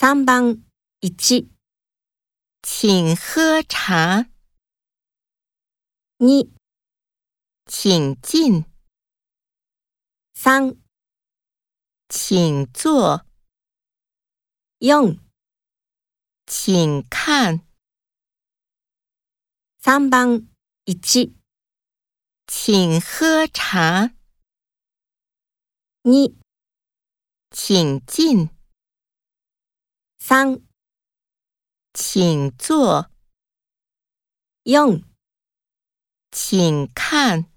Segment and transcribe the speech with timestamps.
[0.00, 0.64] 三番
[1.00, 1.10] 一，
[2.62, 4.30] 请喝茶。
[6.16, 6.50] 二，
[7.66, 8.64] 请进。
[10.32, 10.80] 三，
[12.08, 13.26] 请坐。
[14.78, 15.18] 四，
[16.46, 17.68] 请看。
[19.76, 20.48] 三番
[20.86, 20.94] 一，
[22.46, 24.14] 请喝茶。
[26.04, 26.34] 二，
[27.50, 28.48] 请进。
[30.30, 30.60] 三，
[31.92, 33.10] 请坐。
[34.62, 35.02] 用，
[36.30, 37.50] 请看。